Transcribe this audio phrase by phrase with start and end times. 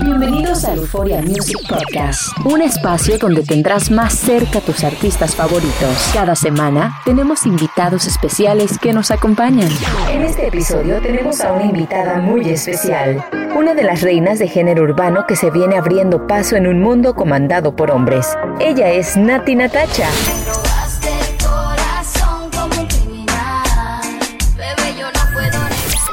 [0.00, 6.10] Bienvenidos a Euphoria Music Podcast, un espacio donde tendrás más cerca a tus artistas favoritos.
[6.14, 9.70] Cada semana tenemos invitados especiales que nos acompañan.
[10.08, 13.24] En este episodio tenemos a una invitada muy especial,
[13.56, 17.16] una de las reinas de género urbano que se viene abriendo paso en un mundo
[17.16, 18.38] comandado por hombres.
[18.60, 20.06] Ella es Nati Natacha.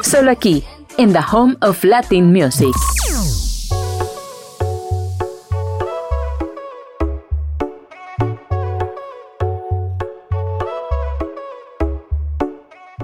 [0.02, 0.64] Solo aquí,
[0.98, 2.74] en The Home of Latin Music.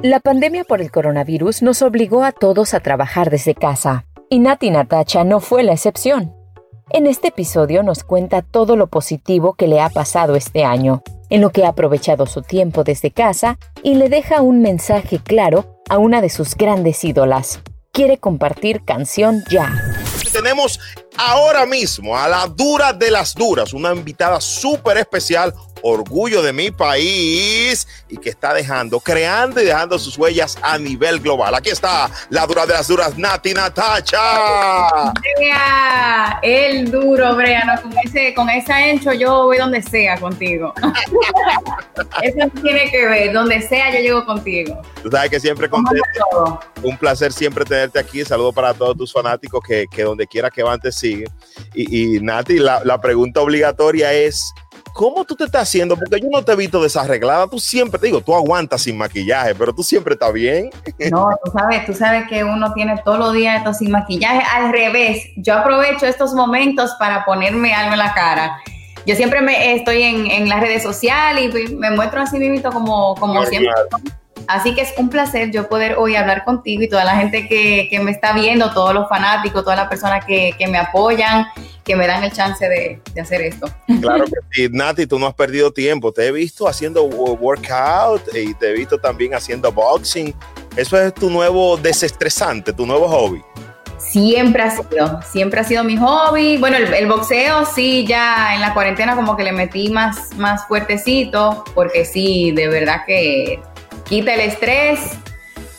[0.01, 4.71] La pandemia por el coronavirus nos obligó a todos a trabajar desde casa, y Nati
[4.71, 6.33] Natacha no fue la excepción.
[6.91, 11.41] En este episodio nos cuenta todo lo positivo que le ha pasado este año, en
[11.41, 15.97] lo que ha aprovechado su tiempo desde casa y le deja un mensaje claro a
[15.97, 17.61] una de sus grandes ídolas.
[17.91, 19.73] Quiere compartir canción ya.
[20.31, 20.79] Tenemos
[21.17, 26.71] ahora mismo a la dura de las duras, una invitada súper especial, orgullo de mi
[26.71, 31.53] país y que está dejando, creando y dejando sus huellas a nivel global.
[31.55, 35.11] Aquí está la dura de las duras, Nati Natacha.
[35.37, 40.73] Brea, el duro, Brea, no, con, ese, con esa ancho yo voy donde sea contigo.
[42.21, 44.81] Eso tiene que ver, donde sea yo llego contigo.
[45.03, 46.59] Tú sabes que siempre contento.
[46.83, 48.23] Un placer siempre tenerte aquí.
[48.23, 51.29] Saludo para todos tus fanáticos que, que donde quiera que van te siguen.
[51.73, 54.53] Y, y Nati, la, la pregunta obligatoria es
[54.99, 55.95] ¿cómo tú te estás haciendo?
[55.95, 57.47] Porque yo no te he visto desarreglada.
[57.47, 60.71] Tú siempre, te digo, tú aguantas sin maquillaje, pero tú siempre estás bien.
[61.09, 64.41] No, tú sabes, tú sabes que uno tiene todos los días esto sin maquillaje.
[64.53, 68.57] Al revés, yo aprovecho estos momentos para ponerme algo en la cara.
[69.05, 73.15] Yo siempre me estoy en, en las redes sociales y me muestro así mismo como,
[73.15, 73.71] como siempre.
[74.49, 77.87] Así que es un placer yo poder hoy hablar contigo y toda la gente que,
[77.87, 81.45] que me está viendo, todos los fanáticos, todas las personas que, que me apoyan,
[81.85, 83.67] que me dan el chance de, de, hacer esto.
[84.01, 86.11] Claro que sí, Nati, tú no has perdido tiempo.
[86.11, 90.33] Te he visto haciendo workout y te he visto también haciendo boxing.
[90.75, 93.43] Eso es tu nuevo desestresante, tu nuevo hobby.
[93.99, 96.57] Siempre ha sido, siempre ha sido mi hobby.
[96.57, 100.65] Bueno, el, el, boxeo sí, ya en la cuarentena como que le metí más, más
[100.67, 103.61] fuertecito, porque sí, de verdad que
[104.09, 104.99] quita el estrés,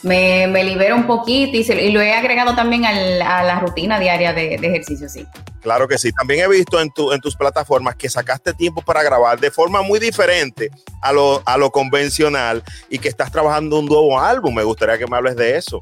[0.03, 3.61] me, me libera un poquito y, se, y, lo he agregado también al, a la
[3.61, 5.27] rutina diaria de, de, ejercicio, sí.
[5.61, 6.11] Claro que sí.
[6.13, 9.83] También he visto en, tu, en tus plataformas que sacaste tiempo para grabar de forma
[9.83, 10.71] muy diferente
[11.03, 14.55] a lo, a lo convencional y que estás trabajando un nuevo álbum.
[14.55, 15.81] Me gustaría que me hables de eso.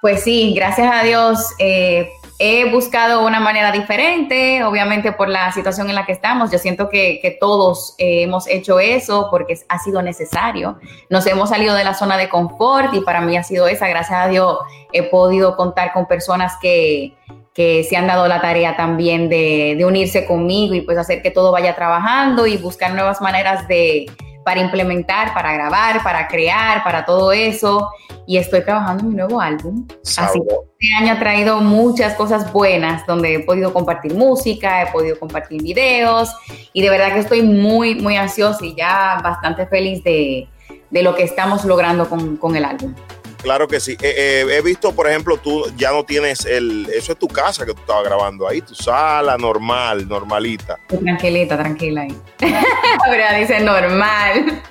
[0.00, 1.38] Pues sí, gracias a Dios.
[1.58, 2.08] Eh,
[2.38, 6.50] he buscado una manera diferente, obviamente por la situación en la que estamos.
[6.50, 10.78] Yo siento que, todos eh, hemos hecho eso porque ha sido necesario.
[11.08, 13.88] Nos hemos salido de la zona de confort y para mí ha sido esa.
[13.88, 14.58] Gracias a Dios
[14.92, 17.14] he podido contar con personas que,
[17.54, 21.30] que se han dado la tarea también de, de unirse conmigo y pues hacer que
[21.30, 24.06] todo vaya trabajando y buscar nuevas maneras de,
[24.46, 27.90] para implementar, para grabar, para crear, para todo eso.
[28.28, 29.84] Y estoy trabajando en mi nuevo álbum.
[30.02, 30.30] Sabor.
[30.30, 34.92] Así que este año ha traído muchas cosas buenas, donde he podido compartir música, he
[34.92, 36.30] podido compartir videos
[36.72, 40.46] y de verdad que estoy muy, muy ansiosa y ya bastante feliz de,
[40.90, 42.94] de lo que estamos logrando con, con el álbum.
[43.42, 43.92] Claro que sí.
[44.02, 46.88] Eh, eh, he visto, por ejemplo, tú ya no tienes el.
[46.92, 50.78] Eso es tu casa que tú estabas grabando ahí, tu sala normal, normalita.
[50.88, 52.16] Tranquilita, tranquila ahí.
[52.38, 54.62] Pero dice normal.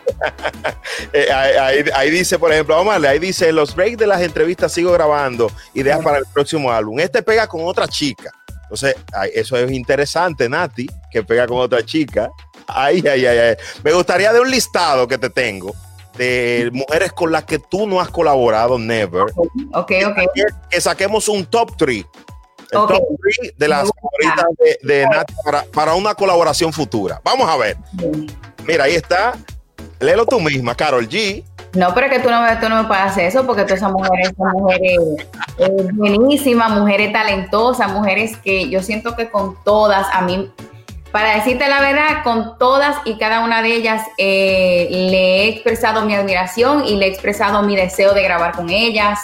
[1.14, 4.22] eh, ahí, ahí, dice, por ejemplo, vamos a ver, ahí dice: los breaks de las
[4.22, 7.00] entrevistas sigo grabando, ideas para el próximo álbum.
[7.00, 8.32] Este pega con otra chica.
[8.64, 8.96] Entonces,
[9.34, 12.30] eso es interesante, Nati, que pega con otra chica.
[12.68, 13.56] Ay, ay, ay, ay.
[13.84, 15.76] Me gustaría de un listado que te tengo
[16.18, 19.24] de mujeres con las que tú no has colaborado, never.
[19.74, 20.16] Ok, ok.
[20.34, 22.06] Que, que saquemos un top 3.
[22.72, 22.98] El okay.
[22.98, 23.06] top
[23.40, 27.22] 3 de las favoritas de, de Nati para, para, una colaboración futura.
[27.24, 27.78] Vamos a ver.
[28.66, 29.34] Mira, ahí está.
[30.00, 31.44] Léelo tú misma, Carol G.
[31.76, 34.32] No, pero que tú no, tú no me puedes hacer eso porque todas esas mujeres
[34.38, 35.00] son mujeres
[35.58, 40.52] eh, buenísimas, mujeres talentosas, mujeres que yo siento que con todas a mí
[41.16, 46.06] para decirte la verdad, con todas y cada una de ellas eh, le he expresado
[46.06, 49.20] mi admiración y le he expresado mi deseo de grabar con ellas.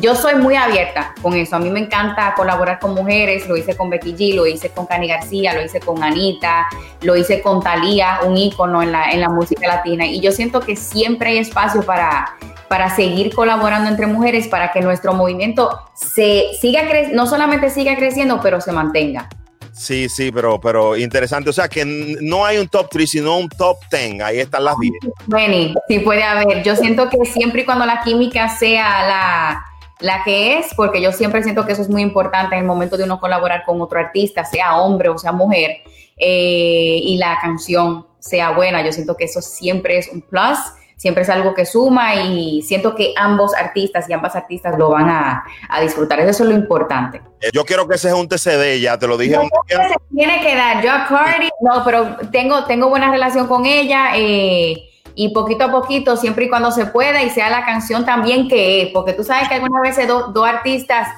[0.00, 1.54] yo soy muy abierta con eso.
[1.54, 3.46] A mí me encanta colaborar con mujeres.
[3.46, 6.66] Lo hice con Becky G, lo hice con Cani García, lo hice con Anita,
[7.02, 10.06] lo hice con Thalía, un ícono en la, en la música latina.
[10.06, 12.34] Y yo siento que siempre hay espacio para,
[12.66, 16.82] para seguir colaborando entre mujeres para que nuestro movimiento se siga
[17.12, 19.28] no solamente siga creciendo, pero se mantenga.
[19.78, 21.50] Sí, sí, pero, pero interesante.
[21.50, 24.20] O sea, que no hay un top 3, sino un top 10.
[24.20, 24.92] Ahí están las 10.
[25.26, 26.64] Bueno, sí puede haber.
[26.64, 29.64] Yo siento que siempre y cuando la química sea la,
[30.00, 32.96] la que es, porque yo siempre siento que eso es muy importante en el momento
[32.96, 35.82] de uno colaborar con otro artista, sea hombre o sea mujer,
[36.16, 38.84] eh, y la canción sea buena.
[38.84, 40.58] Yo siento que eso siempre es un plus
[40.98, 45.08] siempre es algo que suma y siento que ambos artistas y ambas artistas lo van
[45.08, 45.44] a,
[45.80, 46.20] disfrutar.
[46.20, 47.22] Eso es lo importante.
[47.40, 49.36] Eh, yo quiero que se junte CD, ya te lo dije.
[49.68, 50.82] se tiene que dar.
[50.82, 54.10] Yo a Cardi, no, pero tengo, tengo buena relación con ella.
[54.16, 54.84] Eh,
[55.14, 58.82] y poquito a poquito, siempre y cuando se pueda y sea la canción también que
[58.82, 61.08] es, porque tú sabes que algunas veces dos artistas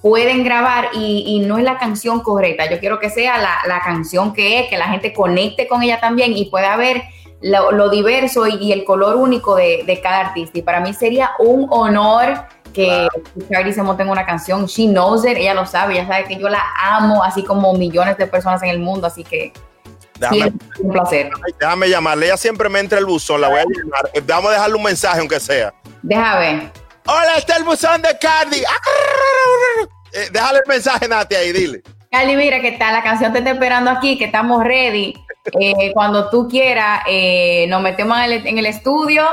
[0.00, 2.70] pueden grabar y, no es la canción correcta.
[2.70, 5.98] Yo quiero que sea la, la, canción que es, que la gente conecte con ella
[5.98, 7.02] también y pueda ver
[7.40, 10.58] lo, diverso y, el color único de, cada artista.
[10.58, 13.08] Y para mí sería un honor que
[13.50, 14.66] Cardi se monte en una canción.
[14.66, 18.16] She knows it, ella lo sabe, ella sabe que yo la amo, así como millones
[18.16, 19.52] de personas en el mundo, así que
[20.18, 21.30] Déjame, un placer.
[21.60, 24.10] Déjame llamarle, ella siempre me entra el buzón, la voy a llamar.
[24.12, 25.72] Eh, vamos a dejarle un mensaje, aunque sea.
[26.02, 26.70] Déjame.
[27.06, 28.62] Hola, está el buzón de Cardi.
[30.12, 31.82] Eh, déjale el mensaje, Nati, ahí, dile.
[32.10, 35.14] Cardi, mira, que está la canción te está esperando aquí, que estamos ready.
[35.60, 39.24] Eh, cuando tú quieras, eh, nos metemos en el, estudio.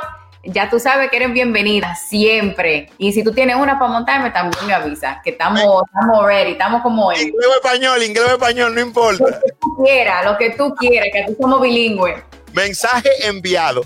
[0.44, 2.90] Ya tú sabes que eres bienvenida siempre.
[2.98, 6.82] Y si tú tienes una para montarme, también me avisa, que estamos, estamos ready, estamos
[6.84, 7.30] como en.
[7.30, 9.24] Inglés o español, inglés o español, no importa.
[9.24, 12.22] Lo que tú quieras, lo que tú quieras, que tú somos bilingües.
[12.54, 13.84] Mensaje enviado.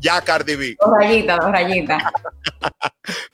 [0.00, 0.76] Ya, Cardi B.
[0.80, 2.02] Dos rayitas, dos rayitas.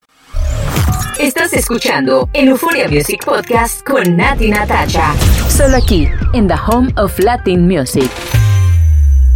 [1.19, 5.13] Estás escuchando el Euphoria Music Podcast con Nati Natacha.
[5.49, 8.09] Solo aquí, en The Home of Latin Music.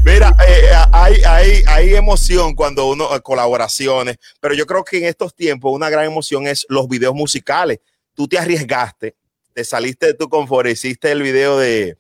[0.04, 5.06] Mira, eh, hay, hay, hay, emoción cuando uno, eh, colaboraciones, pero yo creo que en
[5.06, 7.80] estos tiempos una gran emoción es los videos musicales.
[8.14, 9.16] Tú te arriesgaste,
[9.54, 11.98] te saliste de tu confort, hiciste el video de,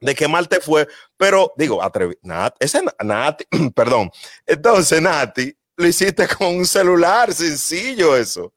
[0.00, 3.44] de qué mal te fue, pero digo, atrevi, Nat, ese Nati,
[3.74, 4.10] perdón.
[4.46, 8.52] Entonces, Nati, lo hiciste con un celular, sencillo eso.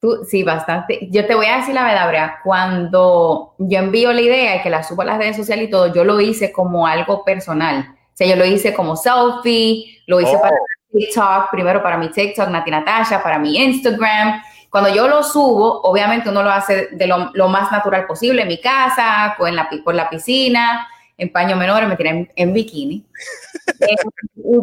[0.00, 1.08] Tú, sí, bastante.
[1.10, 2.40] Yo te voy a decir la verdad, Brea.
[2.42, 5.92] Cuando yo envío la idea y que la subo a las redes sociales y todo,
[5.92, 7.86] yo lo hice como algo personal.
[7.90, 10.98] O sea, yo lo hice como selfie, lo hice para oh.
[10.98, 14.42] TikTok, primero para mi TikTok, Nati Natasha, para mi Instagram.
[14.70, 18.60] Cuando yo lo subo, obviamente uno lo hace de lo, más natural posible, en mi
[18.60, 20.88] casa, con la, por la piscina,
[21.20, 23.04] en paño menor, me tiré en, bikini.
[23.80, 23.96] Eh,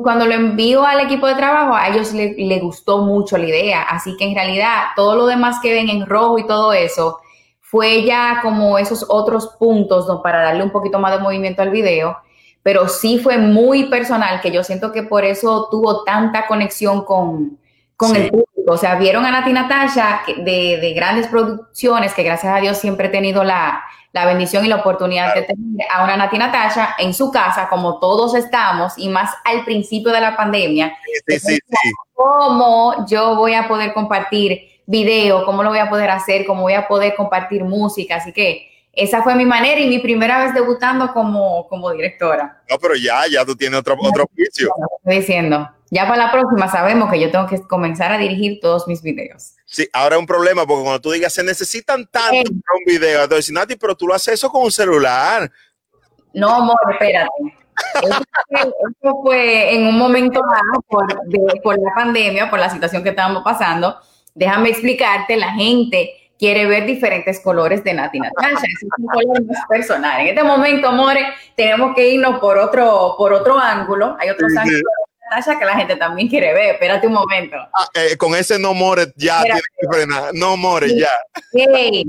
[0.02, 3.84] cuando lo envío al equipo de trabajo, a ellos les le gustó mucho la idea.
[3.84, 7.20] Así que en realidad, todo lo demás que ven en rojo y todo eso,
[7.62, 10.22] fue ya como esos otros puntos ¿no?
[10.22, 12.18] para darle un poquito más de movimiento al video.
[12.64, 17.60] Pero sí fue muy personal, que yo siento que por eso tuvo tanta conexión con,
[17.96, 18.50] con el público.
[18.68, 23.08] O sea, vieron a Nati Natasha de, de grandes producciones, que gracias a Dios siempre
[23.08, 23.84] he tenido la,
[24.18, 28.00] la bendición y la oportunidad de tener a una Nati Natasha en su casa, como
[28.00, 30.98] todos estamos, y más al principio de la pandemia.
[31.28, 31.92] Sí, sí, sí.
[32.14, 35.46] ¿Cómo yo voy a poder compartir video?
[35.46, 36.48] ¿Cómo lo voy a poder hacer?
[36.48, 38.16] ¿Cómo voy a poder compartir música?
[38.16, 42.64] Así que esa fue mi manera y mi primera vez debutando como, como directora.
[42.68, 44.72] No, pero ya, ya tú tienes otro, otro juicio.
[45.04, 45.70] Estoy diciendo.
[45.90, 49.54] Ya para la próxima sabemos que yo tengo que comenzar a dirigir todos mis videos.
[49.66, 53.24] Sí, ahora es un problema porque cuando tú digas se necesitan tanto para un video,
[53.24, 55.50] entonces Nati, pero tú lo haces eso con un celular.
[56.34, 57.30] No, amor, espérate.
[58.02, 61.06] Eso fue, en un momento más por,
[61.64, 63.98] por la pandemia, por la situación que estábamos pasando.
[64.34, 68.66] Déjame explicarte, la gente quiere ver diferentes colores de Nati Natasha.
[68.66, 70.22] es un color más personal.
[70.22, 71.26] En este momento, amores,
[71.56, 74.18] tenemos que irnos por otro, por otro ángulo.
[74.20, 74.84] Hay otros ángulos
[75.30, 76.76] Natasha que la gente también quiere ver.
[76.76, 77.58] Espérate un momento.
[77.74, 80.34] Ah, eh, con ese no more ya tiene que frenar.
[80.34, 81.12] No more ya.
[81.54, 82.04] Hey,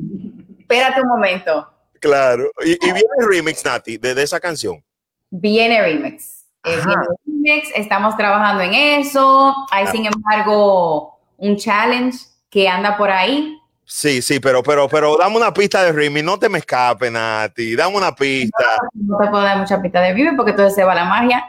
[0.59, 1.69] espérate un momento.
[2.01, 2.51] Claro.
[2.65, 4.83] Y, viene el remix, Nati, de, esa canción.
[5.31, 6.47] Viene remix.
[6.65, 7.71] Eh, viene remix.
[7.75, 9.55] Estamos trabajando en eso.
[9.71, 12.19] Hay, sin embargo, un challenge
[12.51, 13.59] que anda por ahí.
[13.91, 17.75] Sí, sí, pero, pero, pero dame una pista de Rimi, no te me escape, Nati,
[17.75, 18.77] dame una pista.
[18.93, 21.49] No, te puedo dar mucha pista de Rimi porque entonces se va la magia.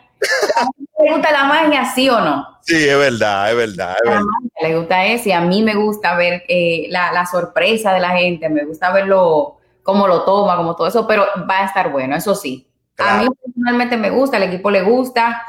[1.00, 2.60] ¿Le gusta la magia, sí o no?
[2.62, 3.96] Sí, es verdad, es verdad.
[4.04, 4.26] Es verdad.
[4.62, 8.10] le gusta eso y a mí me gusta ver eh, la, la, sorpresa de la
[8.10, 12.16] gente, me gusta verlo, cómo lo toma, como todo eso, pero va a estar bueno,
[12.16, 12.68] eso sí.
[12.98, 15.42] A mí personalmente me gusta, al equipo le gusta,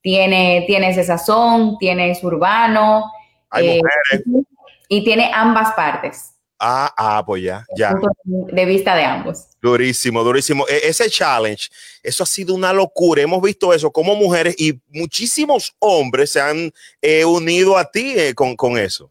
[0.00, 3.10] tiene, tiene ese sazón, tiene es urbano.
[3.50, 4.44] Hay eh, mujeres.
[4.88, 6.33] Y tiene ambas partes.
[6.58, 7.94] Ah, ah, pues ya, ya.
[8.24, 9.48] De vista de ambos.
[9.60, 10.64] Durísimo, durísimo.
[10.68, 11.68] E ese challenge,
[12.02, 13.22] eso ha sido una locura.
[13.22, 18.34] Hemos visto eso como mujeres y muchísimos hombres se han eh, unido a ti eh,
[18.34, 19.10] con, con eso.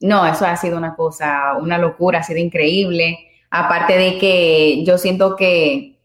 [0.00, 3.18] No, eso ha sido una cosa, una locura, ha sido increíble.
[3.50, 5.98] Aparte de que yo siento que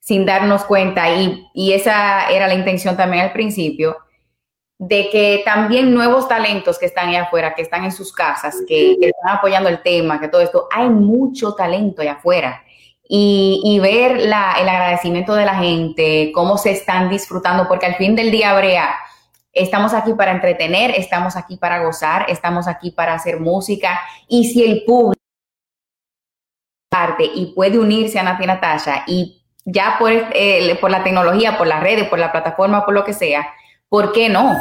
[0.00, 3.96] sin darnos cuenta, y, y esa era la intención también al principio,
[4.78, 8.92] de que también nuevos talentos que están allá afuera, que están en sus casas, que,
[8.92, 12.62] están apoyando el tema, que todo esto, hay mucho talento allá afuera.
[13.08, 18.16] Y, ver la, el agradecimiento de la gente, cómo se están disfrutando, porque al fin
[18.16, 18.96] del día, Brea,
[19.52, 24.64] estamos aquí para entretener, estamos aquí para gozar, estamos aquí para hacer música, y si
[24.64, 25.16] el público
[26.88, 31.66] parte y puede unirse a Nati Natasha y ya por, eh, por la tecnología, por
[31.66, 33.46] las redes, por la plataforma, por lo que sea,
[33.88, 34.56] ¿Por qué no?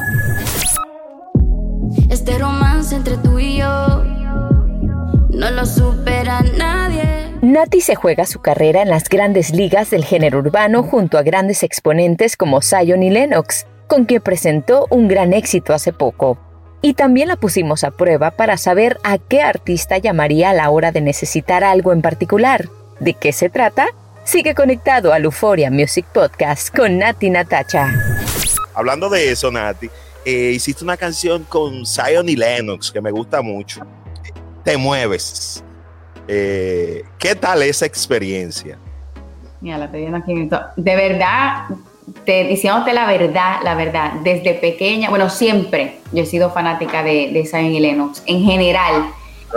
[2.12, 4.03] Este romance entre tú y yo
[5.29, 7.32] no lo supera nadie.
[7.41, 11.63] Nati se juega su carrera en las grandes ligas del género urbano junto a grandes
[11.63, 16.38] exponentes como Zion y Lennox, con quien presentó un gran éxito hace poco.
[16.84, 20.91] Y también la pusimos a prueba para saber a qué artista llamaría a la hora
[20.91, 22.70] de necesitar algo en particular.
[23.00, 23.88] ¿De qué se trata?
[24.24, 27.91] Sigue conectado al Euphoria Music Podcast con Nati Natacha.
[28.75, 29.89] Hablando de eso, Nati,
[30.25, 33.82] eh, hiciste una canción con Zion y Lennox que me gusta mucho.
[34.63, 35.63] Te mueves.
[36.27, 38.77] Eh, ¿Qué tal esa experiencia?
[39.62, 40.50] Mira, la estoy aquí.
[40.75, 41.67] De verdad,
[42.25, 47.32] te, diciéndote la verdad, la verdad, desde pequeña, bueno, siempre yo he sido fanática de,
[47.32, 48.24] de Zion y Lennox.
[48.25, 49.12] En general,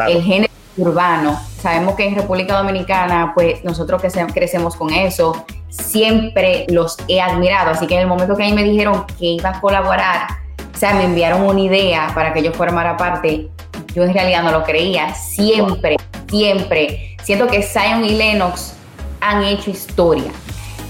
[0.06, 0.47] el género
[0.78, 1.38] urbano.
[1.60, 7.70] Sabemos que en República Dominicana, pues nosotros que crecemos con eso, siempre los he admirado.
[7.70, 10.28] Así que en el momento que a mí me dijeron que iba a colaborar,
[10.74, 13.48] o sea, me enviaron una idea para que yo formara parte,
[13.94, 15.14] yo en realidad no lo creía.
[15.14, 15.96] Siempre,
[16.28, 17.16] siempre.
[17.22, 18.74] Siento que Zion y Lennox
[19.20, 20.30] han hecho historia.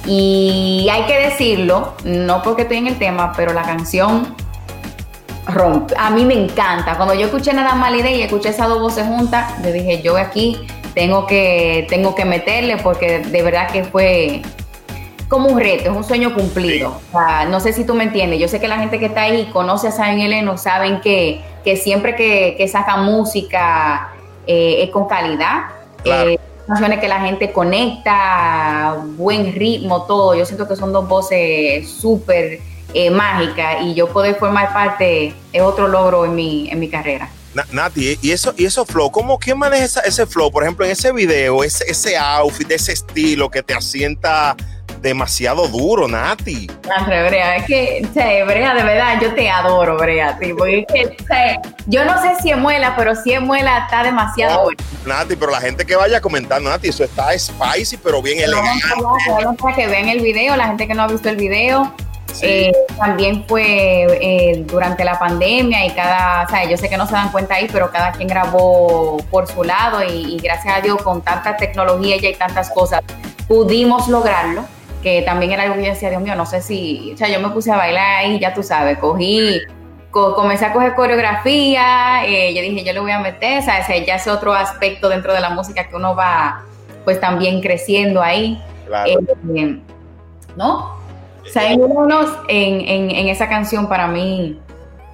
[0.07, 4.35] Y hay que decirlo, no porque estoy en el tema, pero la canción
[5.49, 5.95] rompe.
[5.99, 6.97] A mí me encanta.
[6.97, 10.03] Cuando yo escuché nada más la idea y escuché esas dos voces juntas, yo dije,
[10.03, 10.59] yo aquí
[10.95, 14.43] tengo que, tengo que meterle porque de verdad que fue
[15.29, 17.01] como un reto, es un sueño cumplido.
[17.51, 18.41] no sé si tú me entiendes.
[18.41, 21.77] Yo sé que la gente que está ahí conoce a Saben Eleno, saben que, que
[21.77, 24.13] siempre que, que saca música
[24.47, 25.65] eh, es con calidad.
[26.05, 30.35] Eh, canciones que la gente conecta, buen ritmo, todo.
[30.35, 32.61] Yo siento que son dos voces súper
[32.95, 37.31] eh, mágica y yo poder formar parte es otro logro en mi, en mi carrera.
[37.73, 40.51] Nati, y eso, y eso flow, ¿cómo quién maneja ese flow?
[40.51, 44.55] Por ejemplo, en ese video, ese, ese outfit, ese estilo que te asienta
[45.01, 46.69] demasiado duro, Nati.
[47.07, 48.07] Brea, es que,
[48.47, 50.39] Brea, de verdad, yo te adoro, Brea,
[51.87, 54.79] yo no sé si es muela, pero si es muela está demasiado bueno.
[55.07, 58.87] Nati, pero la gente que vaya comentando, Nati, eso está spicy, pero bien elegante.
[59.01, 61.93] No, que vean el video, la gente que no ha visto el video,
[62.43, 63.63] eh, también fue
[64.21, 67.55] eh, durante la pandemia y cada, o sea, yo sé que no se dan cuenta
[67.55, 72.17] ahí, pero cada quien grabó por su lado y, gracias a Dios con tanta tecnología
[72.17, 73.03] y tantas cosas
[73.47, 74.65] pudimos lograrlo,
[75.03, 77.41] que también era algo que yo decía, Dios mío, no sé si, o sea, yo
[77.41, 79.61] me puse a bailar y ya tú sabes, cogí,
[80.11, 84.17] comencé a coger coreografía, eh, yo dije, yo le voy a meter, o sea, ya
[84.17, 86.65] es otro aspecto dentro de la música que uno va
[87.05, 88.63] pues también creciendo ahí.
[90.57, 90.98] ¿No?
[91.55, 94.59] O en, en, en, esa canción para mí.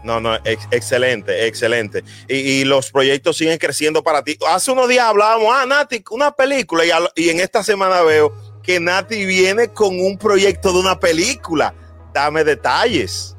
[0.03, 2.05] No, no, excelente, excelente.
[2.29, 4.39] Y, los proyectos siguen creciendo para ti.
[4.49, 9.25] Hace unos días hablábamos, ah, Nati, una película, y, en esta semana veo que Nati
[9.25, 11.73] viene con un proyecto de una película.
[12.13, 13.35] Dame detalles.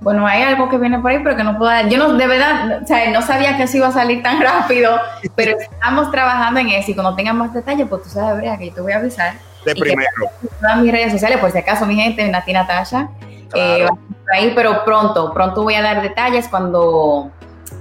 [0.00, 1.88] Bueno, hay algo que viene por ahí, pero que no puedo dar.
[1.88, 4.98] Yo no, de verdad, o sea, no sabía que eso iba a salir tan rápido,
[5.34, 8.68] pero estamos trabajando en eso y cuando tengan más detalles, pues tú sabes, Brea, que
[8.68, 9.34] yo te voy a avisar
[9.66, 10.10] de primero.
[10.60, 13.10] Todas mis redes sociales, por si acaso, mi gente, Nati Natasha.
[13.54, 13.86] Eh,
[14.32, 17.30] ahí, pero pronto, pronto voy a dar detalles cuando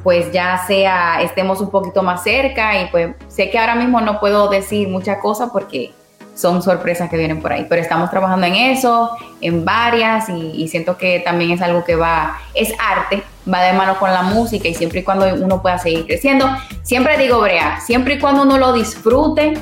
[0.04, 4.20] pues ya sea estemos un poquito más cerca y pues sé que ahora mismo no
[4.20, 5.94] puedo decir muchas cosas porque
[6.36, 10.98] son sorpresas que vienen por ahí, pero estamos trabajando en eso, en varias y, siento
[10.98, 14.74] que también es algo que va, es arte va de mano con la música y
[14.74, 16.50] siempre y cuando uno pueda seguir creciendo.
[16.84, 19.54] Siempre digo, Brea, siempre y cuando uno lo disfrute.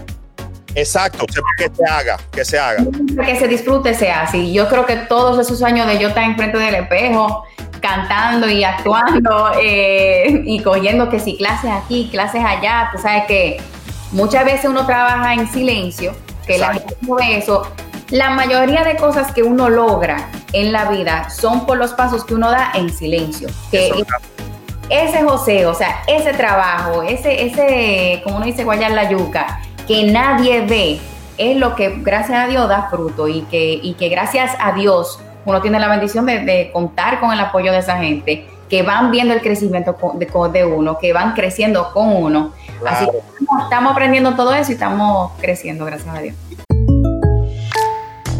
[0.75, 1.25] Exacto,
[1.57, 2.83] que se haga, que se haga.
[3.25, 4.53] Que se disfrute sea así.
[4.53, 7.43] Yo creo que todos esos años de yo estar enfrente del espejo,
[7.79, 13.61] cantando y actuando eh, y cogiendo que si clases aquí, clases allá, tú sabes que
[14.11, 16.15] muchas veces uno trabaja en silencio,
[16.47, 17.67] que la gente no ve eso.
[18.09, 22.35] La mayoría de cosas que uno logra en la vida son por los pasos que
[22.35, 23.49] uno da en silencio.
[23.71, 23.91] Que
[24.89, 30.11] ese José, o sea, ese trabajo, ese, ese, como uno dice, guayar la yuca, que
[30.11, 30.99] nadie ve,
[31.37, 35.19] es lo que gracias a Dios da fruto y que, y que gracias a Dios
[35.45, 39.33] uno tiene la bendición de, contar con el apoyo de esa gente que van viendo
[39.33, 42.53] el crecimiento de, de uno, que van creciendo con uno.
[42.85, 43.17] Así que
[43.63, 46.35] estamos, aprendiendo todo eso y estamos creciendo, gracias a Dios.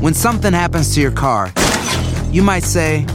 [0.01, 1.51] When something happens to your car,
[2.31, 3.05] you might say,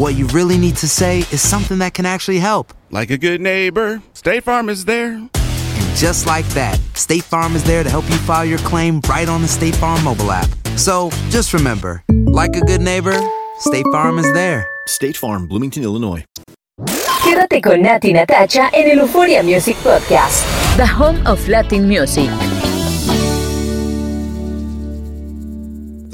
[0.00, 2.72] what you really need to say is something that can actually help.
[2.90, 5.12] Like a good neighbor, State Farm is there.
[5.12, 9.28] And just like that, State Farm is there to help you file your claim right
[9.28, 10.48] on the State Farm mobile app.
[10.76, 13.20] So just remember, like a good neighbor,
[13.58, 14.66] State Farm is there.
[14.86, 16.24] State Farm, Bloomington, Illinois.
[17.22, 20.42] Quédate con Nati Natacha en el Euphoria Music Podcast,
[20.78, 22.30] The Home of Latin Music.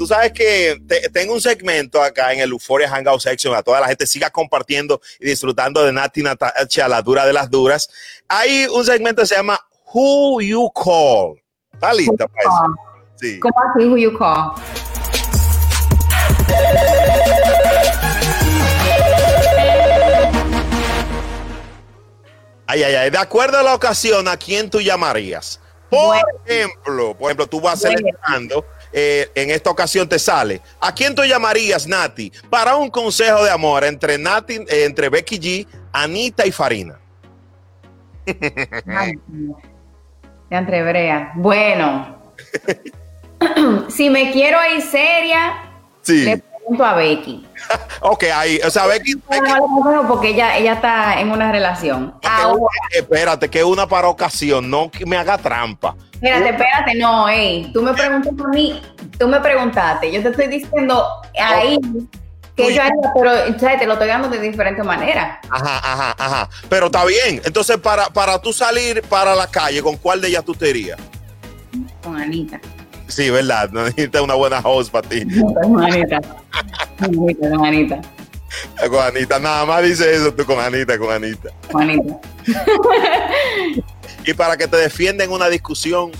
[0.07, 0.81] Sabes que
[1.13, 3.53] tengo un segmento acá en el Euphoria Hangout Section.
[3.53, 7.49] A toda la gente siga compartiendo y disfrutando de Nati Natacha, la dura de las
[7.49, 7.89] duras.
[8.27, 9.59] Hay un segmento que se llama
[9.93, 11.41] Who You Call.
[11.73, 12.25] ¿Está lista?
[13.15, 13.39] Sí.
[13.39, 14.53] ¿Cómo así Who You Call?
[22.69, 23.09] Ay, ay, ay.
[23.09, 25.61] De acuerdo a la ocasión, ¿a quién tú llamarías?
[25.89, 30.61] Por ejemplo, por ejemplo, tú vas seleccionando eh, en esta ocasión te sale.
[30.79, 35.39] ¿A quién tú llamarías, Nati, para un consejo de amor entre Nati, eh, entre Becky
[35.39, 36.99] G, Anita y Farina?
[38.25, 39.15] de
[40.49, 42.21] entre Bueno,
[43.89, 45.71] si me quiero ir seria,
[46.07, 47.46] le pregunto a Becky.
[48.01, 49.15] ok, ahí, o sea, Becky.
[50.07, 52.13] porque ella, ella está en una relación.
[52.91, 55.95] espérate, que una para ocasión, no que me haga trampa.
[56.13, 58.81] Espérate, espérate, no, ey, tú me preguntas a mí,
[59.19, 61.05] tú me preguntaste, yo te estoy diciendo
[61.39, 61.77] ahí
[62.57, 63.79] que yo haría, pero ¿sabes?
[63.79, 65.39] te lo estoy dando de diferente manera.
[65.49, 66.49] Ajá, ajá, ajá.
[66.67, 67.39] Pero está bien.
[67.45, 70.97] Entonces, para, para tú salir para la calle, ¿con cuál de ellas tú te irías?
[72.01, 72.59] Con Anita.
[73.07, 73.69] Sí, ¿verdad?
[73.71, 75.25] No necesitas una buena host para ti.
[75.39, 76.19] con Anita.
[76.99, 78.01] con Anita.
[78.89, 79.39] Con Anita.
[79.39, 81.49] Nada más dice eso tú con Anita, con Anita.
[81.71, 82.19] Con Anita.
[84.25, 86.11] y para que te defienda en una discusión.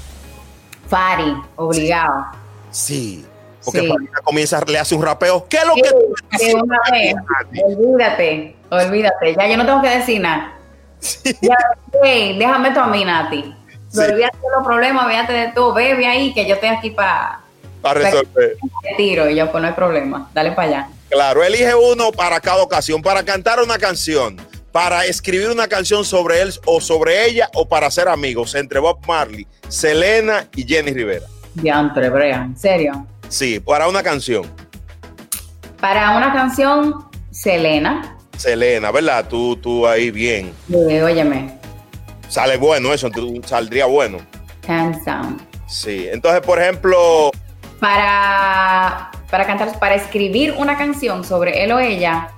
[0.88, 2.28] Fari, obligado.
[2.71, 3.26] Sí.
[3.65, 3.89] Porque sí.
[4.23, 5.45] comienza, le hace un rapeo.
[5.50, 7.15] ¿Qué es lo que tú que una vez,
[7.65, 9.36] Olvídate, olvídate.
[9.36, 10.54] Ya yo no tengo que decir nada.
[11.41, 11.58] Ya,
[12.02, 13.54] hey, déjame tú a mí, Nati.
[13.89, 14.00] Sí.
[14.00, 15.73] Olvídate de los problemas, véate de todo.
[15.73, 17.41] Bebe ahí, que yo estoy aquí para
[17.82, 18.58] para resolver.
[18.97, 20.30] tiro y yo, pues no hay problema.
[20.34, 20.89] Dale para allá.
[21.10, 24.38] Claro, elige uno para cada ocasión, para cantar una canción
[24.78, 29.00] para escribir una canción sobre él o sobre ella o para ser amigos entre Bob
[29.08, 31.26] Marley, Selena y Jenny Rivera.
[31.56, 33.08] Diantre, Brea, ¿en serio?
[33.28, 34.45] Sí, para una canción.
[35.82, 38.17] Para una canción, Selena.
[38.38, 39.26] Selena, ¿verdad?
[39.28, 40.54] Tú, tú ahí bien.
[40.67, 41.58] Sí, óyeme.
[42.27, 43.09] Sale bueno eso,
[43.45, 44.17] saldría bueno.
[44.67, 45.41] Hands down.
[45.67, 47.31] Sí, entonces, por ejemplo...
[47.79, 52.31] Para, para cantar, para escribir una canción sobre él o ella,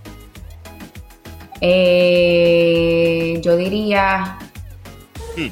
[1.61, 4.37] eh, yo diría.
[5.37, 5.47] Hmm.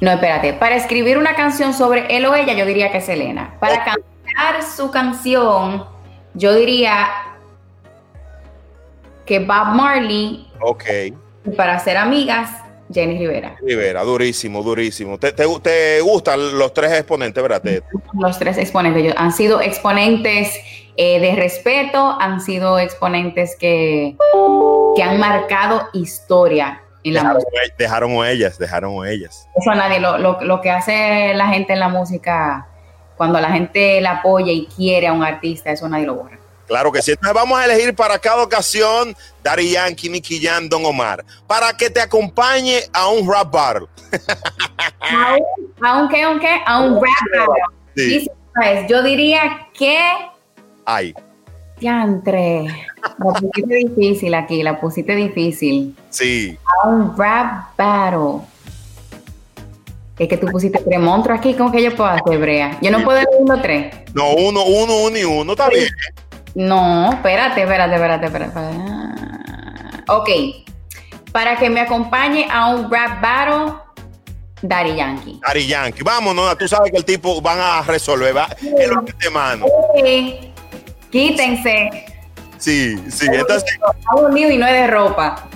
[0.00, 0.52] No, espérate.
[0.52, 3.56] Para escribir una canción sobre él o ella, yo diría que es Elena.
[3.58, 5.84] Para cantar su canción,
[6.34, 7.08] yo diría
[9.26, 10.48] que Bob Marley.
[10.60, 10.84] Ok.
[11.44, 12.50] Y para ser amigas,
[12.92, 13.56] Jenny Rivera.
[13.60, 15.18] Rivera, durísimo, durísimo.
[15.18, 15.44] ¿Te,
[16.00, 17.62] gustan los tres exponentes, verdad?
[18.14, 19.14] Los tres exponentes.
[19.16, 20.58] Han sido exponentes
[20.96, 24.16] eh, de respeto, han sido exponentes que,
[24.96, 27.50] que han marcado historia en la música.
[27.78, 29.48] Dejaron ellas, dejaron ellas.
[29.54, 32.66] Eso a nadie, lo, lo, que hace la gente en la música,
[33.16, 36.37] cuando la gente la apoya y quiere a un artista, eso nadie lo borra.
[36.68, 37.12] Claro que sí.
[37.12, 41.90] Entonces vamos a elegir para cada ocasión Dari Yankee, Nicky Jan, Don Omar, para que
[41.90, 43.86] te acompañe a un rap battle.
[45.80, 46.60] ¿A un, qué, a un qué?
[46.66, 47.64] A un rap battle.
[47.96, 48.28] Sí.
[48.88, 49.98] Yo diría que
[50.84, 51.14] Ay.
[51.80, 52.64] Diantre.
[53.02, 55.94] La pusiste difícil aquí, la pusiste difícil.
[56.10, 56.58] Sí.
[56.82, 58.46] A un rap battle.
[60.18, 62.78] Es que tú pusiste tres monstruos aquí, ¿cómo que yo puedo hacer, Brea?
[62.80, 63.94] Yo no puedo elegir uno tres.
[64.14, 65.88] No, uno, uno, uno y uno, está bien.
[66.58, 68.58] No, espérate, espérate, espérate, espérate.
[70.08, 70.28] Ok.
[71.30, 73.74] Para que me acompañe a un rap battle,
[74.62, 75.40] Daddy Yankee.
[75.44, 79.12] Ari Yankee, vámonos, tú sabes que el tipo van a resolver, va, es lo que
[79.12, 79.66] te mano.
[80.02, 80.52] Sí.
[81.12, 82.06] Quítense.
[82.58, 83.78] Sí, sí, entonces,
[84.16, 85.46] Algo mío y no es de ropa.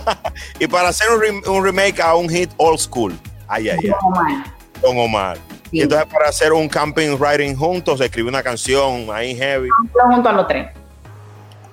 [0.58, 3.12] y para hacer un, rem- un remake a un hit old school,
[3.46, 4.44] ay, ay, ay, No, man.
[4.80, 5.36] con Omar.
[5.70, 5.78] Sí.
[5.78, 9.68] Y entonces para hacer un camping riding juntos, escribir una canción ahí heavy.
[9.92, 10.68] Junto a los tres.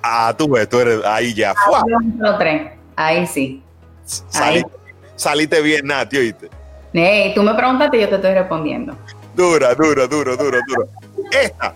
[0.01, 1.53] Ah, tú ves, tú eres ahí ya.
[1.53, 2.71] Yo junto a los tres.
[2.95, 3.61] Ahí sí.
[4.05, 4.71] Saliste,
[5.15, 6.49] saliste bien, Nati, oíste.
[6.93, 8.95] Hey, tú me preguntaste y yo te estoy respondiendo.
[9.35, 10.87] Dura, dura, dura, dura, dura.
[11.31, 11.73] Esta,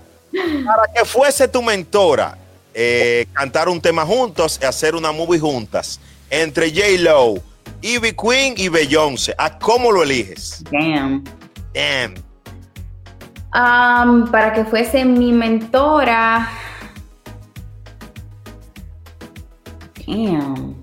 [0.65, 2.37] para que fuese tu mentora,
[2.73, 5.99] eh, cantar un tema juntos y hacer una movie juntas
[6.29, 7.35] entre J-Lo,
[7.81, 9.33] Ivy Queen y Beyoncé.
[9.37, 10.63] ¿A cómo lo eliges?
[10.71, 11.23] Damn.
[11.73, 12.15] Damn.
[13.53, 16.49] Um, para que fuese mi mentora.
[20.05, 20.75] Damn.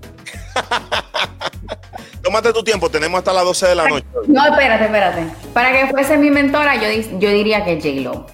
[2.22, 4.06] Tómate tu tiempo, tenemos hasta las 12 de la noche.
[4.26, 5.26] No, espérate, espérate.
[5.52, 8.26] Para que fuese mi mentora, yo, yo diría que J-Lo.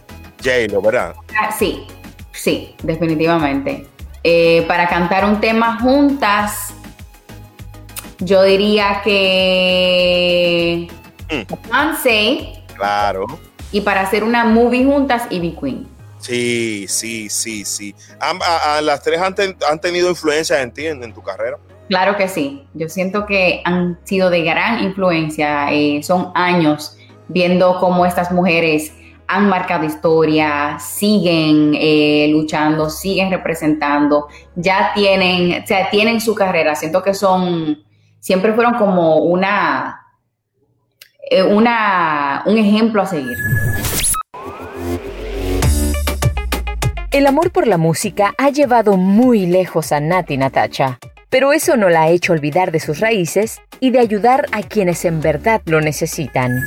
[0.43, 1.15] J-Lo, ¿verdad?
[1.37, 1.87] Ah, sí,
[2.33, 3.87] sí, definitivamente.
[4.23, 6.73] Eh, para cantar un tema juntas,
[8.21, 10.89] yo diría que
[11.31, 12.62] Beyoncé.
[12.77, 13.27] Claro.
[13.73, 15.87] Y para hacer una movie juntas, Ivy Queen.
[16.19, 17.95] Sí, sí, sí, sí.
[18.21, 21.57] A- a- las tres han, ten- han tenido influencia en ti, en, en tu carrera.
[21.88, 22.64] Claro que sí.
[22.75, 25.73] Yo siento que han sido de gran influencia.
[25.73, 26.97] eh, son años
[27.29, 28.93] viendo cómo estas mujeres
[29.29, 36.75] han marcado historia, siguen eh, luchando, siguen representando, ya tienen, o sea, tienen su carrera.
[36.75, 37.79] Siento que son,
[38.19, 40.01] siempre fueron como una,
[41.31, 43.37] una, un ejemplo a seguir.
[47.12, 51.88] El amor por la música ha llevado muy lejos a Nati Natacha, pero eso no
[51.88, 55.81] la ha hecho olvidar de sus raíces y de ayudar a quienes en verdad lo
[55.81, 56.62] necesitan.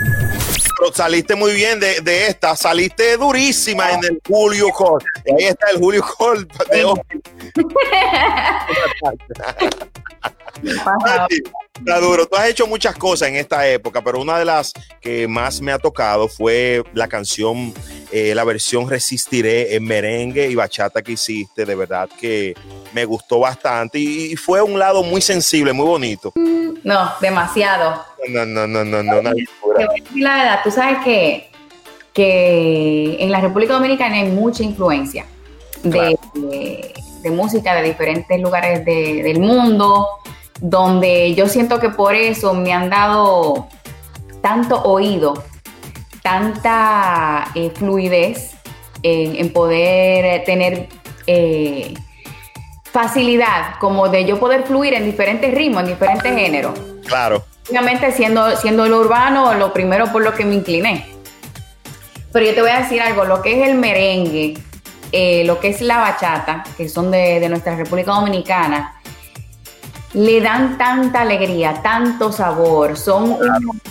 [0.80, 5.00] Pero saliste muy bien de, de esta, saliste durísima en el Julio Call.
[5.26, 7.00] Y ahí está el Julio Call de hoy.
[11.06, 11.44] Nati,
[11.76, 12.28] Está duro.
[12.28, 15.72] Tú has hecho muchas cosas en esta época, pero una de las que más me
[15.72, 17.74] ha tocado fue la canción,
[18.12, 21.66] eh, la versión Resistiré en merengue y bachata que hiciste.
[21.66, 22.54] De verdad que
[22.94, 26.32] me gustó bastante y, y fue un lado muy sensible, muy bonito.
[26.84, 28.04] No, demasiado.
[28.30, 29.20] No, no, no, no, no.
[29.20, 31.50] una Te voy a decir la verdad, tú sabes que,
[32.14, 35.26] que en la República Dominicana hay mucha influencia
[35.82, 40.06] de, de- de música de diferentes lugares de- del mundo,
[40.64, 43.68] donde yo siento que por eso me han dado
[44.42, 45.44] tanto oído,
[46.22, 48.56] tanta eh, fluidez
[49.04, 50.88] en, en poder tener
[51.28, 51.94] eh,
[52.86, 56.80] facilidad como de yo poder fluir en diferentes ritmos, en diferentes géneros.
[57.06, 57.44] Claro.
[57.70, 61.08] Obviamente siendo, siendo lo urbano lo primero por lo que me incliné.
[62.32, 64.54] Pero yo te voy a decir algo, lo que es el merengue,
[65.12, 68.93] eh, lo que es la bachata, que son de, de nuestra República Dominicana,
[70.14, 73.82] le dan tanta alegría, tanto sabor, son, un-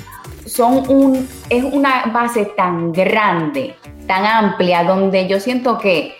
[0.46, 6.14] son un, es una base tan grande, tan amplia, donde yo siento que,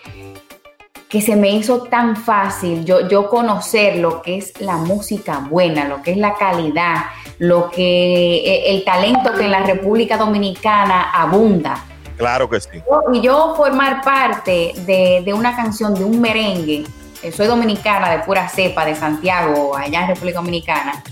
[1.07, 5.85] que se me hizo tan fácil yo, yo conocer lo que es la música buena,
[5.87, 7.05] lo que es la calidad,
[7.39, 11.77] lo que eh, el talento que en la República Dominicana abunda.
[12.17, 12.69] Claro que sí.
[13.11, 16.83] Y yo formar parte de, de una canción, de un merengue,
[17.31, 21.03] soy dominicana de pura cepa, de Santiago, allá en República Dominicana,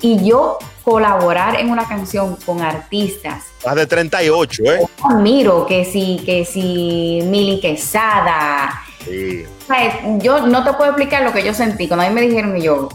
[0.00, 4.86] y yo colaborar en una canción con artistas Más de 38, ¿eh?
[5.02, 8.82] admiro que si, que si Mili Quesada.
[9.04, 9.44] Sí.
[9.66, 9.94] ¿sabes?
[10.22, 12.62] Yo no te puedo explicar lo que yo sentí cuando a mí me dijeron y
[12.62, 12.88] yo.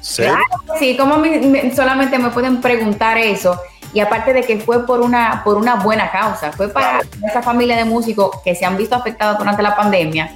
[0.00, 0.22] Sí.
[0.22, 0.40] Claro
[0.72, 1.22] que sí, como
[1.74, 3.60] solamente me pueden preguntar eso.
[3.92, 7.76] Y aparte de que fue por una, por una buena causa, fue para esa familia
[7.76, 10.34] de músicos que se han visto afectados durante la pandemia.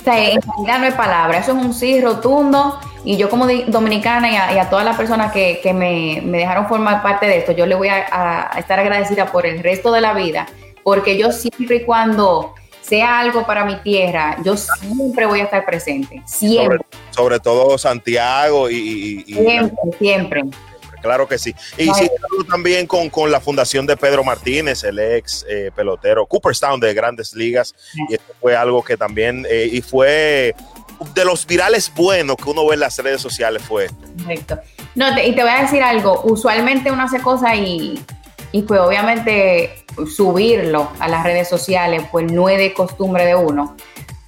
[0.00, 2.78] O sea, en realidad no es palabra, eso es un sí rotundo.
[3.04, 6.38] Y yo como dominicana y a, y a todas las personas que, que me, me
[6.38, 10.00] dejaron formar parte de esto, yo le voy a, estar agradecida por el resto de
[10.02, 10.46] la vida,
[10.82, 15.64] porque yo siempre y cuando sea algo para mi tierra, yo siempre voy a estar
[15.64, 20.42] presente, siempre, Sobre, sobre todo Santiago y, y- y- siempre, siempre.
[21.00, 21.54] Claro que sí.
[21.78, 26.78] Y algo también con, con la fundación de Pedro Martínez, el ex eh, pelotero Cooperstown
[26.80, 27.74] de Grandes Ligas.
[28.08, 30.54] Y esto fue algo que también, eh, y fue
[31.14, 33.86] de los virales buenos que uno ve en las redes sociales fue.
[33.86, 33.96] esto.
[34.22, 34.58] Correcto.
[34.94, 37.98] No, te- y te voy a decir algo, usualmente uno hace cosas y,
[38.52, 39.84] y pues obviamente
[40.14, 43.76] subirlo a las redes sociales pues no es de costumbre de uno,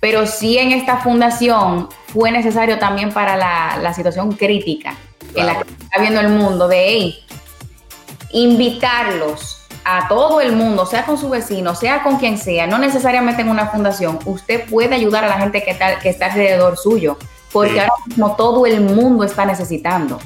[0.01, 4.95] pero sí en esta fundación fue necesario también para la, la situación crítica
[5.35, 7.25] en la que está viendo el mundo de hey,
[8.31, 13.43] invitarlos a todo el mundo, sea con su vecino, sea con quien sea, no necesariamente
[13.43, 17.19] en una fundación, usted puede ayudar a la gente que está, que está alrededor suyo,
[17.53, 17.79] porque Sí.
[17.81, 20.19] ahora mismo todo el mundo está necesitando.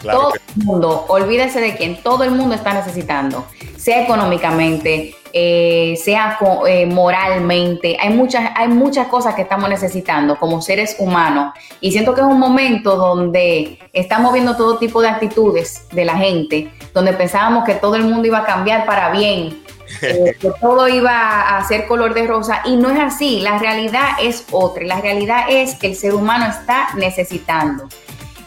[0.00, 3.44] Claro todo que- el mundo, olvídese de quién, todo el mundo está necesitando,
[3.76, 10.60] sea económicamente, eh, sea eh, moralmente, hay muchas, hay muchas cosas que estamos necesitando como
[10.60, 11.54] seres humanos.
[11.80, 16.16] Y siento que es un momento donde estamos viendo todo tipo de actitudes de la
[16.16, 19.62] gente, donde pensábamos que todo el mundo iba a cambiar para bien,
[20.02, 22.60] eh, que todo iba a ser color de rosa.
[22.66, 26.46] Y no es así, la realidad es otra, la realidad es que el ser humano
[26.46, 27.88] está necesitando.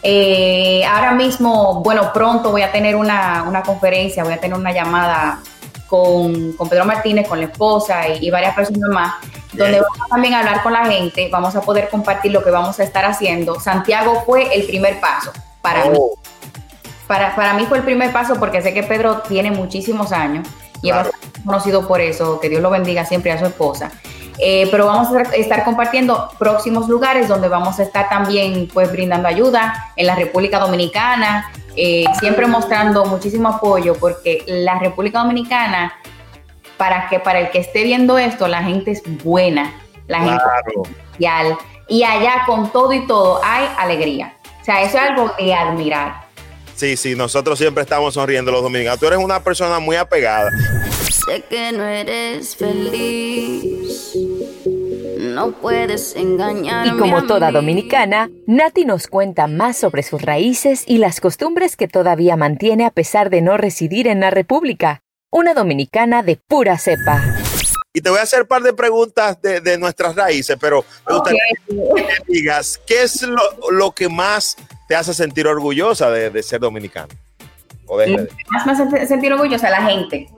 [0.02, 4.70] Eh, ahora mismo, bueno, pronto voy a tener una, una conferencia, voy a tener una
[4.70, 5.40] llamada
[5.86, 9.14] con, con Pedro Martínez, con la esposa y, y varias personas más,
[9.52, 9.82] donde Bien.
[9.82, 12.84] vamos también a hablar con la gente, vamos a poder compartir lo que vamos a
[12.84, 13.58] estar haciendo.
[13.60, 15.96] Santiago fue el primer paso para mí.
[16.00, 16.14] Oh,
[17.06, 20.46] Para, para mí fue el primer paso porque sé que Pedro tiene muchísimos años
[20.82, 21.10] y Claro.
[21.10, 23.90] es conocido por eso, que Dios lo bendiga siempre a su esposa.
[24.38, 29.28] Eh, pero vamos a estar compartiendo próximos lugares donde vamos a estar también pues brindando
[29.28, 35.94] ayuda en la República Dominicana, eh, siempre mostrando muchísimo apoyo porque la República Dominicana,
[36.76, 39.72] para que para el que esté viendo esto, la gente es buena,
[40.08, 40.82] la gente claro.
[40.84, 41.58] es especial
[41.88, 44.36] y allá con todo y todo hay alegría.
[44.60, 46.26] O sea, eso es algo de admirar.
[46.74, 48.98] Sí, sí, nosotros siempre estamos sonriendo los dominicanos.
[48.98, 50.50] Tú eres una persona muy apegada.
[51.10, 54.14] Sé que no eres feliz.
[55.36, 56.94] No puedes engañarme.
[56.94, 61.88] Y como toda dominicana, Nati nos cuenta más sobre sus raíces y las costumbres que
[61.88, 65.02] todavía mantiene a pesar de no residir en la República.
[65.30, 67.22] Una dominicana de pura cepa.
[67.92, 71.14] Y te voy a hacer un par de preguntas de, de nuestras raíces, pero me
[71.16, 73.36] gustaría que me digas, ¿qué es lo,
[73.70, 74.56] lo que más
[74.88, 77.08] te hace sentir orgullosa de, de ser dominicano?
[77.86, 80.28] O de- Lo que más me hace sentir orgullosa la gente.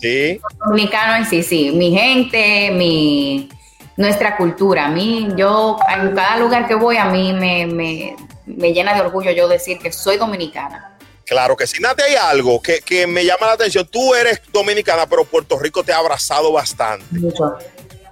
[0.00, 1.72] sí, Dominicano en sí, sí.
[1.72, 3.48] Mi gente, mi,
[3.96, 4.86] nuestra cultura.
[4.86, 9.00] A mí, yo, en cada lugar que voy, a mí me, me, me llena de
[9.00, 10.96] orgullo yo decir que soy dominicana.
[11.24, 11.80] claro que sí.
[11.80, 13.86] Nati, hay algo que, que me llama la atención.
[13.90, 17.04] Tú eres dominicana, pero Puerto Rico te ha abrazado bastante.
[17.18, 17.56] Mucho.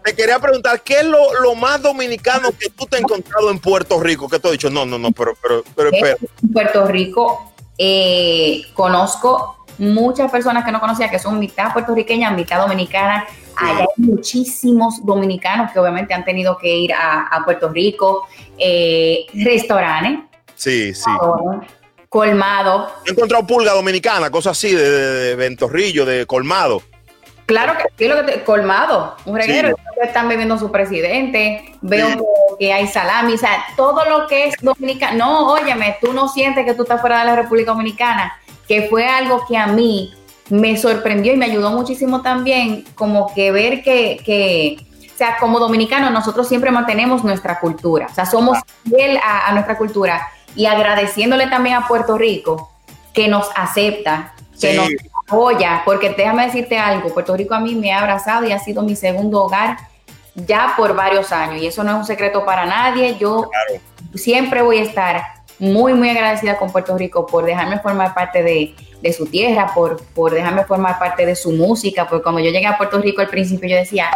[0.05, 3.59] Te quería preguntar, ¿qué es lo, lo más dominicano que tú te has encontrado en
[3.59, 4.29] Puerto Rico?
[4.29, 6.17] Que tú has dicho, no, no, no, pero, pero, pero, espera.
[6.43, 12.61] En Puerto Rico eh, conozco muchas personas que no conocía que son mitad puertorriqueñas, mitad
[12.61, 13.25] dominicana.
[13.57, 18.27] Allá hay muchísimos dominicanos que obviamente han tenido que ir a, a Puerto Rico,
[18.59, 20.21] eh, restaurantes,
[20.57, 21.11] Sí, sí.
[22.09, 22.91] colmado.
[23.07, 26.83] He encontrado pulga dominicana, cosas así, de, de, de ventorrillo, de colmado.
[27.47, 29.69] Claro que sí, lo que te- colmado, un reguero.
[29.69, 29.75] Sí.
[30.03, 32.19] Están bebiendo su presidente, veo Sí.
[32.59, 35.17] que hay salami, o sea, todo lo que es dominicano.
[35.19, 38.33] No, óyeme, tú no sientes que tú estás fuera de la República Dominicana,
[38.67, 40.15] que fue algo que a mí
[40.51, 44.77] me sorprendió y me ayudó muchísimo también, como que ver que, que
[45.15, 49.53] o sea, como dominicanos nosotros siempre mantenemos nuestra cultura, o sea, somos fiel a, a
[49.53, 50.27] nuestra cultura
[50.57, 52.71] y agradeciéndole también a Puerto Rico
[53.13, 54.77] que nos acepta, que Sí.
[54.77, 54.89] nos
[55.27, 58.83] apoya, porque déjame decirte algo, Puerto Rico a mí me ha abrazado y ha sido
[58.83, 59.77] mi segundo hogar
[60.35, 63.81] ya por varios años y eso no es un secreto para nadie, yo Claro.
[64.15, 65.23] siempre voy a estar
[65.65, 70.03] muy, muy agradecida con Puerto Rico por dejarme formar parte de, de su tierra, por,
[70.15, 73.29] por dejarme formar parte de su música, porque cuando yo llegué a Puerto Rico al
[73.29, 74.11] principio yo decía,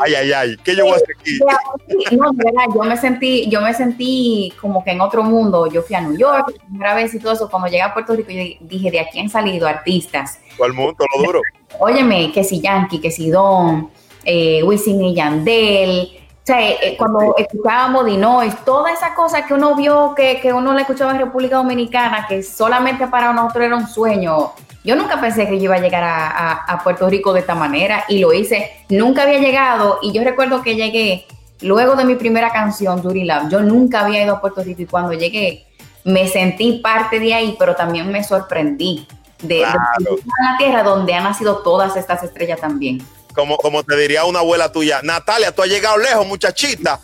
[0.00, 1.38] Ay, ay, ay, ¿qué yo voy a hacer aquí?
[2.16, 5.68] no, verdad, yo me sentí, yo me sentí como que en otro mundo.
[5.68, 7.48] Yo fui a New York, la primera vez y todo eso.
[7.48, 10.40] Cuando llegué a Puerto Rico, yo dije, ¿de aquí han salido artistas?
[10.58, 11.40] El mundo, lo duro.
[11.78, 13.90] Óyeme, que si Yankee, que si Don,
[14.24, 16.25] eh, Wisin y Yandel.
[16.46, 20.52] O sea, eh, eh, cuando escuchábamos Dinois, toda esa cosa que uno vio, que, que
[20.52, 24.52] uno le escuchaba en República Dominicana, que solamente para nosotros era un sueño.
[24.84, 27.56] Yo nunca pensé que yo iba a llegar a, a- a Puerto Rico de esta
[27.56, 28.70] manera y lo hice.
[28.90, 31.26] Nunca había llegado y yo recuerdo que llegué
[31.62, 33.48] luego de mi primera canción, Duty Love.
[33.50, 35.66] Yo nunca había ido a Puerto Rico y cuando llegué
[36.04, 39.08] me sentí parte de ahí, pero también me sorprendí
[39.42, 43.02] de, la tierra donde han nacido todas estas estrellas también.
[43.36, 46.98] Como, como te diría una abuela tuya, Natalia, tú has llegado lejos, muchachita.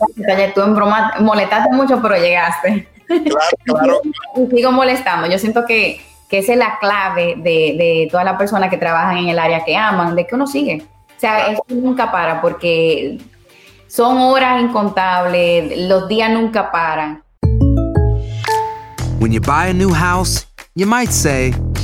[0.54, 2.88] Tú en broma molestaste mucho, pero llegaste.
[3.06, 4.00] Claro, claro.
[4.36, 5.28] Y sigo molestando.
[5.28, 9.18] Yo siento que, que esa es la clave de, de todas las personas que trabajan
[9.18, 10.82] en el área que aman, de que uno sigue.
[11.14, 13.18] O sea, eso nunca para, porque
[13.86, 17.22] son horas incontables, los días nunca paran.
[19.20, 21.52] When you buy a new house, you might say,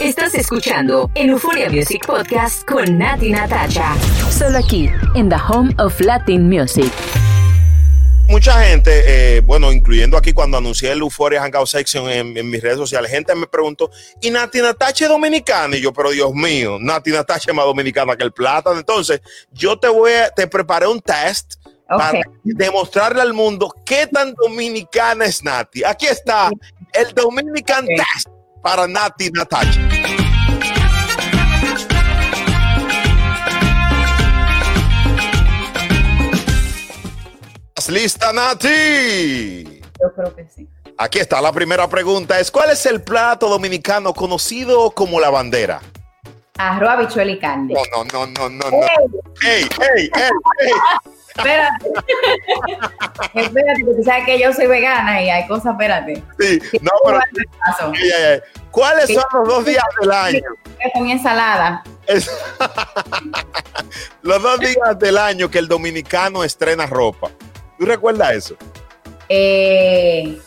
[0.00, 3.96] Estás escuchando el Euphoria Music Podcast con Nati Natasha.
[4.30, 6.92] Solo aquí, en the home of Latin music.
[8.28, 12.62] Mucha gente, eh, bueno, incluyendo aquí cuando anuncié el Euphoria Hangout Section en, en mis
[12.62, 15.76] redes sociales, gente me preguntó, ¿y Nati Natacha es dominicana?
[15.76, 18.78] Y yo, pero Dios mío, Nati Natacha es más dominicana que el plátano.
[18.78, 21.54] Entonces, yo te voy a, te preparé un test
[21.88, 25.84] para demostrarle al mundo qué tan dominicana es Nati.
[25.84, 26.50] Aquí está
[26.92, 27.86] el Dominican.
[27.86, 29.80] Test para Nati Natacha.
[37.68, 39.80] ¿Estás lista, Nati?
[40.00, 40.68] Yo creo que sí.
[40.98, 42.40] Aquí está la primera pregunta.
[42.40, 45.80] Es ¿cuál es el plato dominicano conocido como la bandera?
[46.58, 47.74] Arroz, habichuela y carne.
[47.74, 48.86] No, no, no, no, no, no.
[49.46, 50.10] ¡Ey, ey, ey,
[50.60, 51.15] ey!
[51.36, 51.86] Espérate.
[53.34, 56.22] espérate, porque tú sabes que yo soy vegana y hay cosas, espérate.
[56.38, 57.20] Sí, no, pero.
[58.70, 60.40] ¿cuáles son los dos días del año?
[60.94, 61.82] Con ensalada.
[62.06, 62.30] Es-
[64.22, 67.30] los dos días del año que el dominicano estrena ropa.
[67.78, 68.56] ¿Tú recuerdas eso?
[69.28, 70.38] Eh,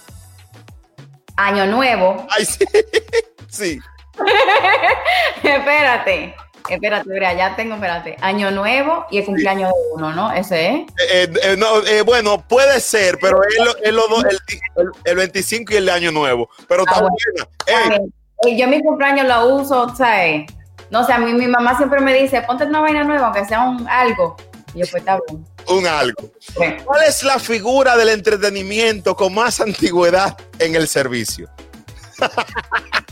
[1.35, 2.25] año nuevo.
[2.29, 2.65] Ay, sí.
[3.51, 3.79] Sí.
[5.43, 6.35] espérate.
[6.75, 8.15] Espérate, mira, ya tengo, espérate.
[8.21, 10.31] Año nuevo y el cumpleaños de uno, ¿no?
[10.31, 10.75] Ese es.
[10.81, 14.39] Eh, eh, eh, no, eh, bueno, puede ser, pero es lo- es el,
[14.77, 16.49] el- el 25 y el de año nuevo.
[16.67, 17.15] Pero está Ah, bueno.
[17.65, 17.87] buena.
[17.89, 18.53] Está Ey.
[18.53, 20.45] Eh, Yo mi cumpleaños lo uso, ¿sabes?
[20.89, 23.61] No sé, a mí mi mamá siempre me dice, ponte una vaina nueva, aunque sea
[23.67, 24.35] un algo.
[24.73, 25.45] Y yo, pues está bien.
[25.67, 26.31] un algo.
[26.55, 31.49] Bueno, ¿Cuál es la figura del entretenimiento con más antigüedad en el servicio?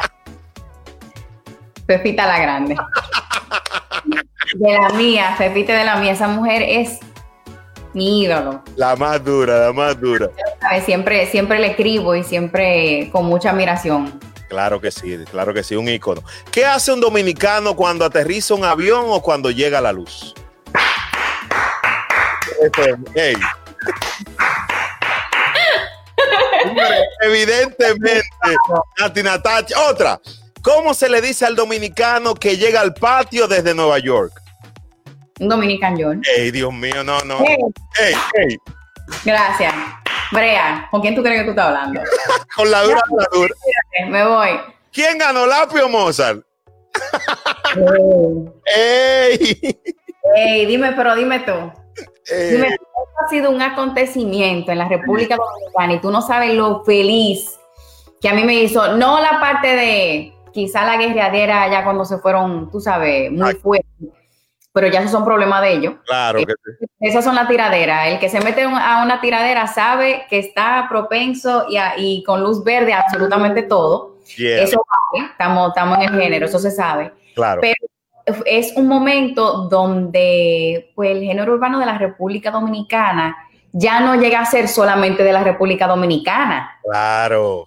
[1.87, 2.75] Pepita la Grande.
[4.55, 6.11] De la mía, Pepita de la mía.
[6.11, 6.99] Esa mujer es
[7.93, 8.61] mi ídolo.
[8.75, 10.29] La más dura, la más dura.
[10.85, 14.19] Siempre, siempre le escribo y siempre con mucha admiración.
[14.49, 16.21] Claro que sí, claro que sí, un ícono.
[16.51, 20.33] ¿Qué hace un dominicano cuando aterriza un avión o cuando llega la luz?
[22.61, 23.35] Eso es, ey.
[26.63, 28.27] Señores, Evidentemente,
[28.99, 29.79] Nati Natacha.
[29.89, 30.19] Otra.
[30.67, 34.33] ¿Cómo se le dice al dominicano que llega al patio desde Nueva York?
[35.39, 36.21] Un Dominican John.
[36.35, 37.37] Ey, Dios mío, no, no.
[37.39, 37.55] Hey,
[38.01, 38.57] Ey, ey.
[39.23, 39.73] gracias.
[40.29, 42.01] Brea, ¿con quién tú crees que tú estás hablando?
[42.57, 43.55] Con la dura, la dura.
[44.09, 44.49] Me voy.
[44.91, 46.41] ¿Quién ganó Lapio o Mozart?
[48.65, 49.79] ¡Ey!
[50.35, 51.53] Ey, dime, pero dime tú.
[52.25, 52.51] Ey.
[52.51, 52.85] Dime, esto
[53.25, 57.57] ha sido un acontecimiento en la República Dominicana y tú no sabes lo feliz
[58.19, 62.17] que a mí me hizo, no la parte de quizá la guerreadera ya cuando se
[62.17, 63.85] fueron, tú sabes, muy fuerte,
[64.73, 65.93] pero ya esos son problemas de ellos.
[66.07, 66.85] Claro que sí.
[66.99, 68.07] Esas son las tiraderas.
[68.07, 72.41] El que se mete a una tiradera sabe que está propenso y, a- y con
[72.41, 74.17] luz verde a absolutamente todo.
[74.35, 74.81] Yeah, Eso
[75.13, 77.61] vale, estamos, estamos en el género, eso se sabe claro.
[77.61, 77.75] pero
[78.45, 83.37] es un momento donde pues, el género urbano de la República Dominicana
[83.71, 87.65] ya no llega a ser solamente de la República Dominicana, Claro.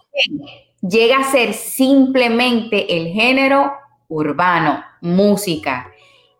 [0.82, 3.72] Llega a ser simplemente el género
[4.08, 5.90] urbano, música.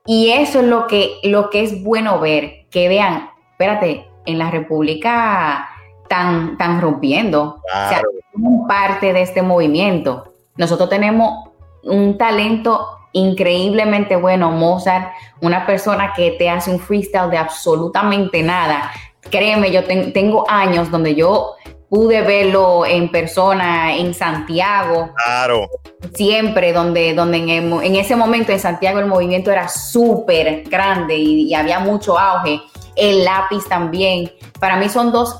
[0.07, 4.51] Y eso es lo que, lo que es bueno ver, que vean, espérate, en la
[4.51, 5.69] República
[6.09, 7.61] tan, tan rompiendo.
[7.65, 10.25] O sea, somos parte de este movimiento.
[10.57, 11.49] Nosotros tenemos
[11.85, 18.91] un talento increíblemente bueno, Mozart, una persona que te hace un freestyle de absolutamente nada.
[19.31, 21.55] Créeme, yo ten- tengo años donde yo
[21.91, 25.69] pude verlo en persona en Santiago, Claro.
[26.15, 30.63] siempre, donde, donde en, el mo- en ese momento en Santiago el movimiento era súper
[30.71, 32.61] grande y, y había mucho auge.
[32.97, 34.31] El lápiz también.
[34.61, 35.37] Para mí son dos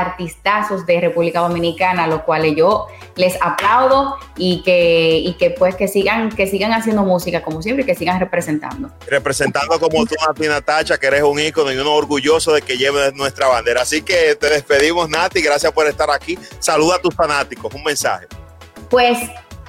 [0.00, 2.86] artistazos de República Dominicana, los cuales yo
[3.16, 7.84] les aplaudo y que, y que pues que sigan, que sigan haciendo música como siempre
[7.84, 8.90] y que sigan representando.
[9.06, 13.14] Representando como tú, Nati Natacha, que eres un ícono y uno orgulloso de que lleves
[13.14, 13.82] nuestra bandera.
[13.82, 15.40] Así que te despedimos, Nati.
[15.40, 16.38] Gracias por estar aquí.
[16.58, 17.72] Saluda a tus fanáticos.
[17.74, 18.26] Un mensaje.
[18.90, 19.18] Pues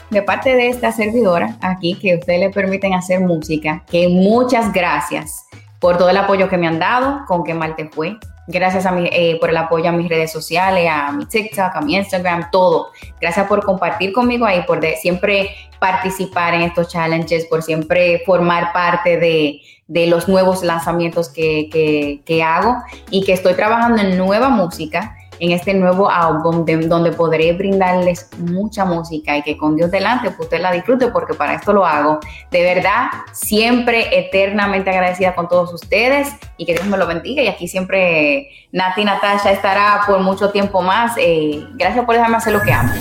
[0.09, 5.45] de parte de esta servidora aquí, que ustedes le permiten hacer música, que muchas gracias
[5.79, 8.17] por todo el apoyo que me han dado, con que mal te fue,
[8.47, 11.81] Gracias a mi, eh, por el apoyo a mis redes sociales, a mi TikTok, a
[11.81, 12.91] mi Instagram, todo.
[13.19, 19.17] Gracias por compartir conmigo ahí, por siempre participar en estos challenges, por siempre formar parte
[19.17, 22.77] de, de los nuevos lanzamientos que, que, que hago
[23.09, 28.85] y que estoy trabajando en nueva música en este nuevo álbum donde podré brindarles mucha
[28.85, 32.19] música y que con Dios delante pues, usted la disfrute porque para esto lo hago.
[32.51, 37.47] De verdad, siempre eternamente agradecida con todos ustedes y que Dios me lo bendiga y
[37.47, 41.13] aquí siempre Nati Natasha estará por mucho tiempo más.
[41.17, 42.93] Eh, gracias por dejarme hacer lo que amo.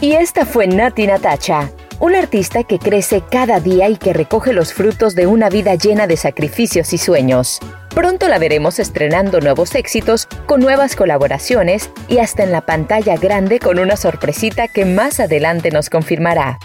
[0.00, 4.74] Y esta fue Nati Natasha un artista que crece cada día y que recoge los
[4.74, 7.60] frutos de una vida llena de sacrificios y sueños.
[7.96, 13.58] Pronto la veremos estrenando nuevos éxitos, con nuevas colaboraciones y hasta en la pantalla grande
[13.58, 16.58] con una sorpresita que más adelante nos confirmará.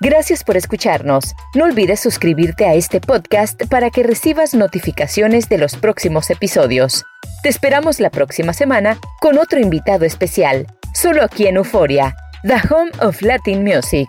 [0.00, 1.34] Gracias por escucharnos.
[1.54, 7.04] No olvides suscribirte a este podcast para que recibas notificaciones de los próximos episodios.
[7.42, 12.92] Te esperamos la próxima semana con otro invitado especial, solo aquí en Euforia The Home
[13.02, 14.08] of Latin Music.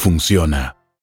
[0.01, 0.80] funciona.